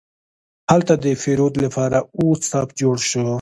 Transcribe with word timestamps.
هلته 0.71 0.93
د 1.03 1.05
پیرود 1.21 1.53
لپاره 1.63 1.97
اوږد 2.17 2.43
صف 2.51 2.67
جوړ 2.81 2.97
شو. 3.09 3.25